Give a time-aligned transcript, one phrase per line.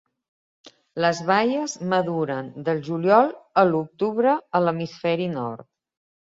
[1.03, 3.29] Les baies maduren del juliol
[3.63, 5.71] a l'octubre a l'hemisferi nord.